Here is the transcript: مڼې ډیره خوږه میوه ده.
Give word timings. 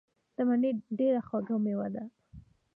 مڼې 0.47 0.71
ډیره 0.97 1.21
خوږه 1.27 1.55
میوه 1.63 1.87
ده. 1.93 2.03